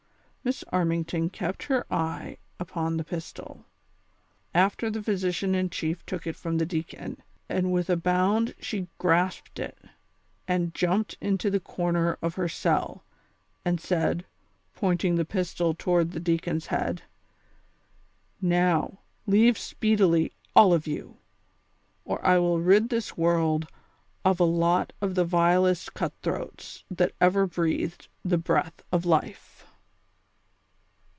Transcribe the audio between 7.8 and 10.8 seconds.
a bound she grasped it, and